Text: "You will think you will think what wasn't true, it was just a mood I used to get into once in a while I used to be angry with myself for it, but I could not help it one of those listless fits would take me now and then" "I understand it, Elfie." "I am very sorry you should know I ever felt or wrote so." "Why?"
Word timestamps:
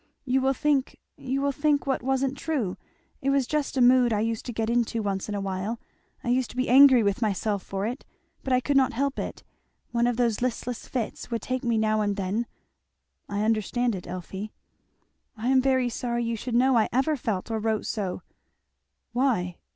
"You 0.25 0.41
will 0.41 0.53
think 0.55 0.97
you 1.15 1.41
will 1.43 1.51
think 1.51 1.85
what 1.85 2.01
wasn't 2.01 2.35
true, 2.35 2.75
it 3.21 3.29
was 3.29 3.45
just 3.45 3.77
a 3.77 3.81
mood 3.81 4.11
I 4.11 4.21
used 4.21 4.47
to 4.47 4.51
get 4.51 4.67
into 4.67 5.03
once 5.03 5.29
in 5.29 5.35
a 5.35 5.39
while 5.39 5.79
I 6.23 6.29
used 6.29 6.49
to 6.49 6.55
be 6.55 6.69
angry 6.69 7.03
with 7.03 7.21
myself 7.21 7.61
for 7.61 7.85
it, 7.85 8.03
but 8.43 8.51
I 8.51 8.61
could 8.61 8.75
not 8.75 8.93
help 8.93 9.19
it 9.19 9.43
one 9.91 10.07
of 10.07 10.17
those 10.17 10.41
listless 10.41 10.87
fits 10.87 11.29
would 11.29 11.43
take 11.43 11.63
me 11.63 11.77
now 11.77 12.01
and 12.01 12.15
then" 12.15 12.47
"I 13.29 13.43
understand 13.43 13.93
it, 13.93 14.07
Elfie." 14.07 14.51
"I 15.37 15.49
am 15.49 15.61
very 15.61 15.87
sorry 15.87 16.23
you 16.23 16.35
should 16.35 16.55
know 16.55 16.77
I 16.79 16.89
ever 16.91 17.15
felt 17.15 17.51
or 17.51 17.59
wrote 17.59 17.85
so." 17.85 18.23
"Why?" 19.13 19.57